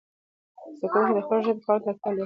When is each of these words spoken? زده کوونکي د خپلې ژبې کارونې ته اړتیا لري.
زده 0.77 0.87
کوونکي 0.93 1.13
د 1.17 1.19
خپلې 1.25 1.41
ژبې 1.47 1.61
کارونې 1.65 1.83
ته 1.85 1.89
اړتیا 1.91 2.09
لري. 2.11 2.19